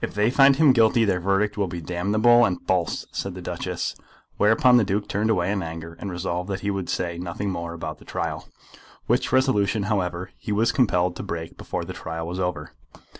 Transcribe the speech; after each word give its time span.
"If 0.00 0.14
they 0.14 0.30
find 0.32 0.56
him 0.56 0.72
guilty, 0.72 1.04
their 1.04 1.20
verdict 1.20 1.56
will 1.56 1.68
be 1.68 1.80
damnable 1.80 2.44
and 2.44 2.60
false," 2.66 3.06
said 3.12 3.36
the 3.36 3.40
Duchess. 3.40 3.94
Whereupon 4.36 4.78
the 4.78 4.84
Duke 4.84 5.06
turned 5.06 5.30
away 5.30 5.52
in 5.52 5.62
anger, 5.62 5.96
and 6.00 6.10
resolved 6.10 6.50
that 6.50 6.58
he 6.62 6.72
would 6.72 6.88
say 6.88 7.18
nothing 7.18 7.50
more 7.52 7.72
about 7.72 7.98
the 7.98 8.04
trial, 8.04 8.48
which 9.06 9.30
resolution, 9.30 9.84
however, 9.84 10.32
he 10.38 10.50
was 10.50 10.72
compelled 10.72 11.14
to 11.14 11.22
break 11.22 11.56
before 11.56 11.84
the 11.84 11.92
trial 11.92 12.26
was 12.26 12.40
over. 12.40 12.72